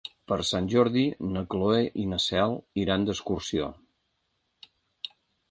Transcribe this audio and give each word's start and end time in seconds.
Per 0.31 0.35
Sant 0.51 0.69
Jordi 0.73 1.03
na 1.35 1.43
Cloè 1.55 1.81
i 2.05 2.07
na 2.15 2.19
Cel 2.23 2.57
iran 2.85 3.07
d'excursió. 3.11 3.69